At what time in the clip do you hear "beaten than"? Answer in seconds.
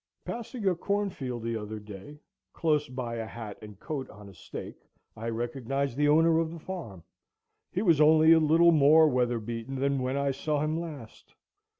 9.37-10.01